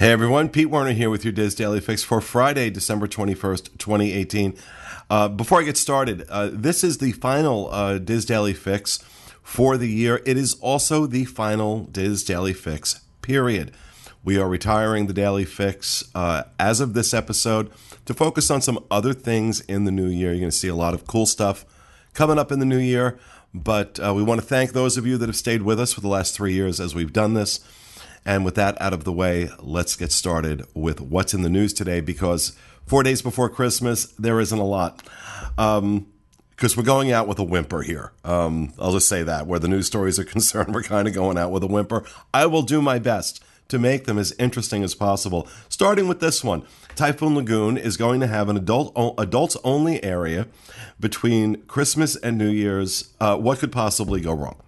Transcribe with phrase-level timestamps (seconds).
[0.00, 4.56] Hey everyone, Pete Werner here with your DIS Daily Fix for Friday, December 21st, 2018.
[5.10, 9.00] Uh, before I get started, uh, this is the final uh, DIS Daily Fix
[9.42, 10.22] for the year.
[10.24, 13.72] It is also the final DIS Daily Fix, period.
[14.24, 17.70] We are retiring the Daily Fix uh, as of this episode
[18.06, 20.30] to focus on some other things in the new year.
[20.30, 21.66] You're going to see a lot of cool stuff
[22.14, 23.18] coming up in the new year,
[23.52, 26.00] but uh, we want to thank those of you that have stayed with us for
[26.00, 27.60] the last three years as we've done this.
[28.24, 31.72] And with that out of the way, let's get started with what's in the news
[31.72, 32.56] today because
[32.86, 35.02] four days before Christmas, there isn't a lot.
[35.58, 36.06] Um,
[36.50, 38.12] because we're going out with a whimper here.
[38.22, 39.46] Um, I'll just say that.
[39.46, 42.04] Where the news stories are concerned, we're kind of going out with a whimper.
[42.34, 45.48] I will do my best to make them as interesting as possible.
[45.70, 46.62] Starting with this one
[46.96, 50.48] Typhoon Lagoon is going to have an adult adults only area
[50.98, 53.14] between Christmas and New Year's.
[53.18, 54.60] Uh, what could possibly go wrong?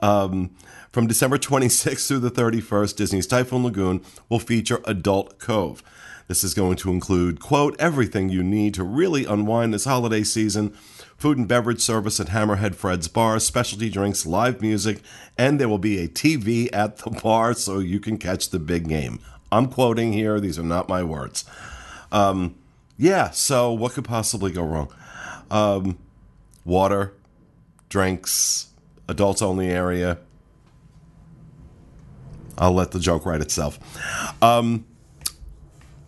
[0.00, 0.50] Um,
[0.90, 5.82] from December 26th through the 31st, Disney's Typhoon Lagoon will feature Adult Cove.
[6.28, 10.70] This is going to include, quote, everything you need to really unwind this holiday season
[11.16, 15.00] food and beverage service at Hammerhead Fred's Bar, specialty drinks, live music,
[15.38, 18.88] and there will be a TV at the bar so you can catch the big
[18.88, 19.18] game.
[19.50, 21.44] I'm quoting here, these are not my words.
[22.12, 22.56] Um,
[22.98, 24.92] yeah, so what could possibly go wrong?
[25.50, 25.98] Um,
[26.64, 27.12] water,
[27.88, 28.68] drinks,
[29.08, 30.18] adults only area,
[32.58, 33.78] I'll let the joke write itself.
[34.42, 34.86] Um,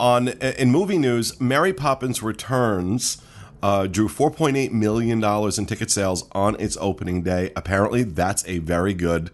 [0.00, 3.20] on in movie news, Mary Poppins Returns
[3.62, 7.52] uh, drew 4.8 million dollars in ticket sales on its opening day.
[7.56, 9.30] Apparently, that's a very good,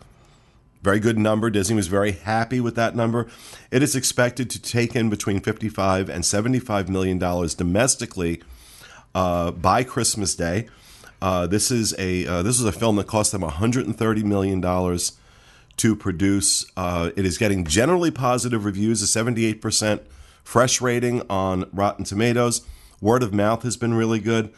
[0.82, 1.50] very good number.
[1.50, 3.28] Disney was very happy with that number.
[3.70, 8.42] It is expected to take in between 55 and 75 million dollars domestically
[9.14, 10.68] uh, by Christmas Day.
[11.20, 15.12] Uh, this is a uh, this is a film that cost them 130 million dollars
[15.76, 16.66] to produce.
[16.76, 20.00] Uh, it is getting generally positive reviews, a 78%
[20.44, 22.62] fresh rating on Rotten Tomatoes.
[23.00, 24.52] Word of mouth has been really good.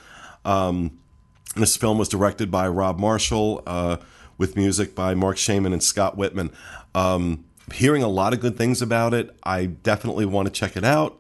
[0.45, 0.99] Um,
[1.55, 3.97] this film was directed by Rob Marshall uh,
[4.37, 6.53] with music by Marc Shaiman and Scott Wittman.
[6.95, 9.35] Um, hearing a lot of good things about it.
[9.43, 11.19] I definitely want to check it out.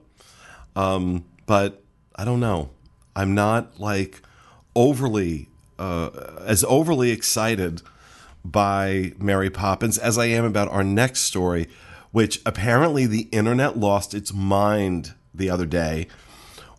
[0.74, 1.82] Um, but
[2.14, 2.70] I don't know.
[3.14, 4.20] I'm not like
[4.76, 5.48] overly
[5.78, 6.10] uh,
[6.44, 7.82] as overly excited
[8.44, 11.68] by Mary Poppins as I am about our next story,
[12.12, 16.06] which apparently the internet lost its mind the other day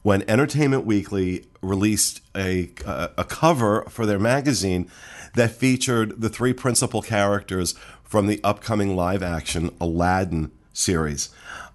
[0.02, 4.90] when Entertainment Weekly released a, a cover for their magazine
[5.36, 11.30] that featured the three principal characters from the upcoming live action Aladdin series.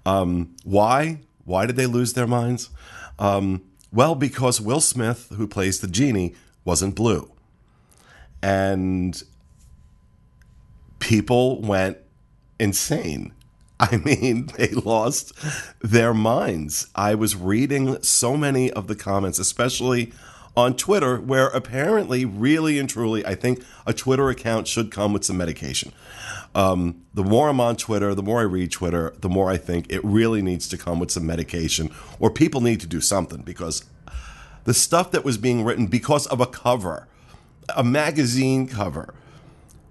[0.07, 1.21] Um, why?
[1.45, 2.71] Why did they lose their minds?
[3.19, 3.63] Um,
[3.93, 7.31] well, because Will Smith, who plays the genie, wasn't blue.
[8.43, 9.23] And
[10.99, 11.99] people went
[12.59, 13.33] insane.
[13.81, 15.33] I mean, they lost
[15.81, 16.87] their minds.
[16.95, 20.13] I was reading so many of the comments, especially
[20.57, 25.25] on Twitter, where apparently, really and truly, I think a Twitter account should come with
[25.25, 25.93] some medication.
[26.55, 29.91] Um, the more I'm on Twitter, the more I read Twitter, the more I think
[29.91, 33.85] it really needs to come with some medication, or people need to do something because
[34.65, 37.09] the stuff that was being written because of a cover,
[37.75, 39.15] a magazine cover,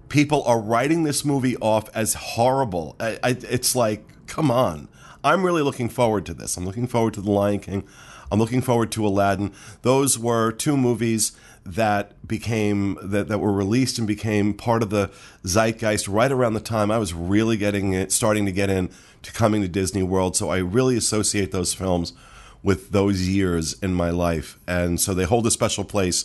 [0.08, 2.94] people are writing this movie off as horrible.
[3.00, 4.88] I, I, it's like, come on.
[5.24, 6.56] I'm really looking forward to this.
[6.56, 7.84] I'm looking forward to The Lion King.
[8.32, 9.52] I'm looking forward to Aladdin.
[9.82, 11.32] Those were two movies
[11.66, 15.10] that became that, that were released and became part of the
[15.44, 18.88] zeitgeist right around the time I was really getting it, starting to get in
[19.20, 20.34] to coming to Disney World.
[20.34, 22.14] So I really associate those films
[22.62, 26.24] with those years in my life, and so they hold a special place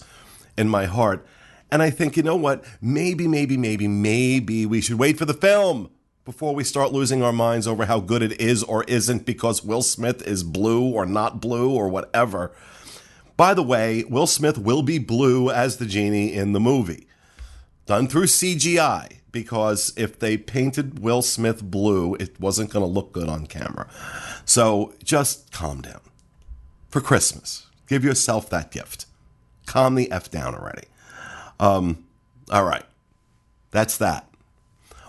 [0.58, 1.28] in my heart.
[1.70, 2.64] And I think, you know what?
[2.80, 5.90] Maybe, maybe, maybe, maybe we should wait for the film
[6.28, 9.82] before we start losing our minds over how good it is or isn't because Will
[9.82, 12.52] Smith is blue or not blue or whatever.
[13.38, 17.08] By the way, Will Smith will be blue as the genie in the movie,
[17.86, 23.14] done through CGI, because if they painted Will Smith blue, it wasn't going to look
[23.14, 23.88] good on camera.
[24.44, 26.02] So just calm down.
[26.90, 29.06] For Christmas, give yourself that gift.
[29.66, 30.88] Calm the F down already.
[31.58, 32.04] Um,
[32.52, 32.86] all right.
[33.72, 34.27] That's that.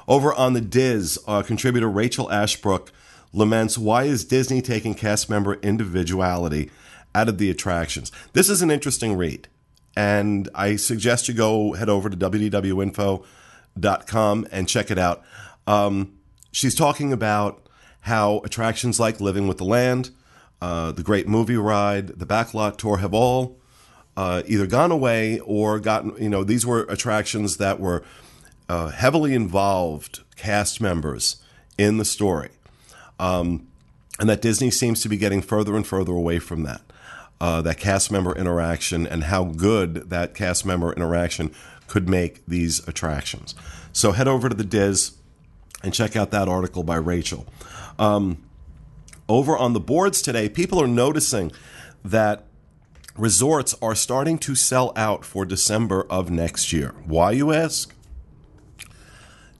[0.08, 2.90] Over on the DIS, uh, contributor Rachel Ashbrook
[3.34, 6.70] laments why is Disney taking cast member individuality
[7.14, 8.10] out of the attractions?
[8.32, 9.48] This is an interesting read,
[9.94, 13.26] and I suggest you go head over to www.info.com
[14.50, 15.22] and check it out.
[15.66, 16.18] Um,
[16.52, 17.68] she's talking about
[18.00, 20.08] how attractions like Living with the Land,
[20.62, 23.58] uh, the Great Movie Ride, the Backlot Tour have all
[24.16, 28.02] uh, either gone away or gotten, you know, these were attractions that were
[28.68, 31.42] uh, heavily involved cast members
[31.76, 32.50] in the story.
[33.18, 33.66] Um,
[34.18, 36.82] and that Disney seems to be getting further and further away from that.
[37.40, 41.52] Uh, that cast member interaction and how good that cast member interaction
[41.86, 43.54] could make these attractions.
[43.92, 45.12] So head over to the DIS
[45.84, 47.46] and check out that article by Rachel.
[47.96, 48.42] Um,
[49.28, 51.52] over on the boards today, people are noticing
[52.04, 52.44] that
[53.16, 56.94] resorts are starting to sell out for December of next year.
[57.04, 57.94] Why, you ask?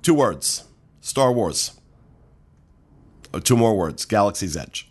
[0.09, 0.65] Two words
[1.03, 1.79] Star Wars.
[3.35, 4.91] Uh, two more words Galaxy's Edge.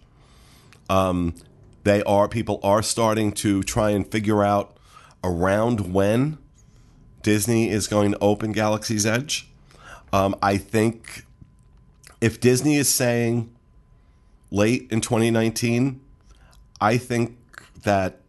[0.92, 1.34] Um,
[1.84, 4.78] they are, people are starting to try and figure out
[5.24, 6.38] around when
[7.24, 9.50] Disney is going to open Galaxy's Edge.
[10.14, 11.26] Um, I think
[12.22, 13.52] if Disney is saying
[14.52, 16.00] late in 2019,
[16.80, 17.40] I think
[17.82, 18.20] that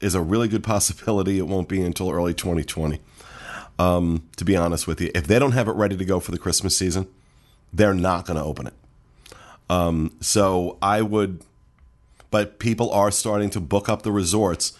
[0.00, 2.98] is a really good possibility it won't be until early 2020.
[3.82, 6.30] Um, to be honest with you, if they don't have it ready to go for
[6.30, 7.08] the Christmas season,
[7.72, 8.74] they're not going to open it.
[9.68, 11.42] Um, so I would,
[12.30, 14.78] but people are starting to book up the resorts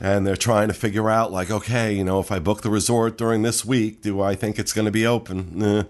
[0.00, 3.18] and they're trying to figure out, like, okay, you know, if I book the resort
[3.18, 5.62] during this week, do I think it's going to be open?
[5.62, 5.82] Eh.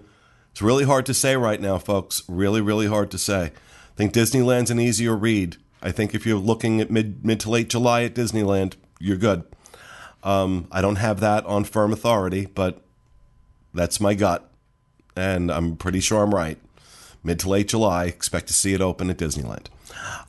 [0.51, 2.23] It's really hard to say right now, folks.
[2.27, 3.43] Really, really hard to say.
[3.43, 5.57] I think Disneyland's an easier read.
[5.81, 9.43] I think if you're looking at mid mid to late July at Disneyland, you're good.
[10.23, 12.81] Um, I don't have that on firm authority, but
[13.73, 14.49] that's my gut,
[15.15, 16.57] and I'm pretty sure I'm right.
[17.23, 19.67] Mid to late July, expect to see it open at Disneyland.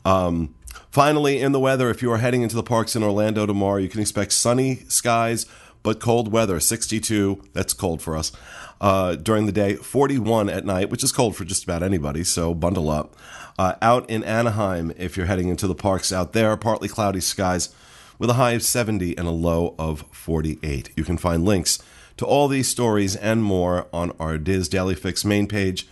[0.04, 0.54] Um,
[0.90, 3.88] finally, in the weather, if you are heading into the parks in Orlando tomorrow, you
[3.88, 5.46] can expect sunny skies
[5.82, 8.32] but cold weather 62 that's cold for us
[8.80, 12.54] uh, during the day 41 at night which is cold for just about anybody so
[12.54, 13.16] bundle up
[13.58, 17.74] uh, out in anaheim if you're heading into the parks out there partly cloudy skies
[18.20, 21.80] with a high of 70 and a low of 48 you can find links
[22.16, 25.88] to all these stories and more on our DIS daily fix main page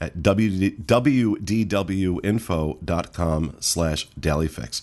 [0.00, 0.76] at wdwinfo.com
[3.60, 4.82] slash dailyfix.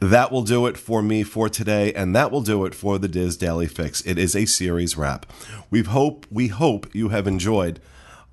[0.00, 3.08] That will do it for me for today, and that will do it for the
[3.08, 4.00] DIS Daily Fix.
[4.02, 5.26] It is a series wrap.
[5.70, 7.80] We hope we hope you have enjoyed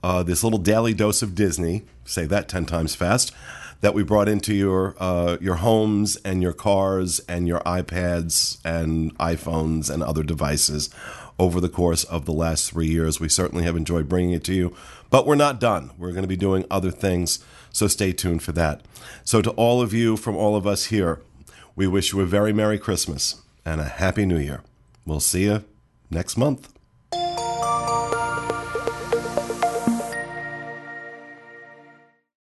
[0.03, 1.83] uh, this little daily dose of Disney.
[2.03, 3.31] Say that ten times fast.
[3.85, 9.15] That we brought into your uh, your homes and your cars and your iPads and
[9.19, 10.89] iPhones and other devices
[11.37, 13.19] over the course of the last three years.
[13.19, 14.75] We certainly have enjoyed bringing it to you,
[15.11, 15.91] but we're not done.
[15.99, 18.81] We're going to be doing other things, so stay tuned for that.
[19.23, 21.21] So, to all of you, from all of us here,
[21.75, 24.63] we wish you a very Merry Christmas and a Happy New Year.
[25.05, 25.63] We'll see you
[26.09, 26.74] next month.